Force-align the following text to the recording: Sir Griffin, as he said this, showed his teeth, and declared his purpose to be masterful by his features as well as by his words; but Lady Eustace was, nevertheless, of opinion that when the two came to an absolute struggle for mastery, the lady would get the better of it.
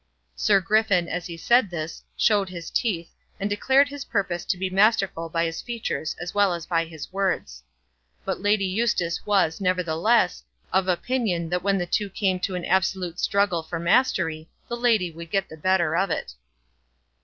Sir 0.35 0.61
Griffin, 0.61 1.07
as 1.07 1.27
he 1.27 1.37
said 1.37 1.69
this, 1.69 2.01
showed 2.17 2.49
his 2.49 2.71
teeth, 2.71 3.11
and 3.39 3.47
declared 3.47 3.87
his 3.87 4.05
purpose 4.05 4.45
to 4.45 4.57
be 4.57 4.67
masterful 4.67 5.29
by 5.29 5.45
his 5.45 5.61
features 5.61 6.15
as 6.19 6.33
well 6.33 6.55
as 6.55 6.65
by 6.65 6.85
his 6.85 7.13
words; 7.13 7.61
but 8.25 8.41
Lady 8.41 8.65
Eustace 8.65 9.23
was, 9.27 9.61
nevertheless, 9.61 10.43
of 10.73 10.87
opinion 10.87 11.49
that 11.49 11.61
when 11.61 11.77
the 11.77 11.85
two 11.85 12.09
came 12.09 12.39
to 12.39 12.55
an 12.55 12.65
absolute 12.65 13.19
struggle 13.19 13.61
for 13.61 13.77
mastery, 13.77 14.49
the 14.67 14.75
lady 14.75 15.11
would 15.11 15.29
get 15.29 15.49
the 15.49 15.55
better 15.55 15.95
of 15.95 16.09
it. 16.09 16.33